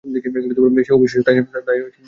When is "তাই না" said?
1.25-1.41